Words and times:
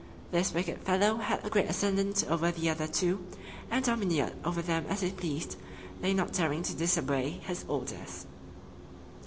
This 0.31 0.51
wicked 0.51 0.79
fellow 0.81 1.17
had 1.17 1.45
a 1.45 1.49
great 1.51 1.69
ascendant 1.69 2.23
over 2.27 2.49
the 2.51 2.71
other 2.71 2.87
two, 2.87 3.23
and 3.69 3.85
domineered 3.85 4.33
over 4.43 4.59
them 4.63 4.87
as 4.89 5.01
he 5.01 5.11
pleased, 5.11 5.57
they 6.01 6.11
not 6.11 6.33
daring 6.33 6.63
to 6.63 6.73
disobey 6.75 7.39
his 7.45 7.63
orders. 7.67 8.25